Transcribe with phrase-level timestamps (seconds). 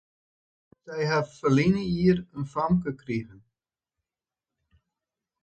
[0.83, 3.41] Sy ha ferline jier in famke krigen.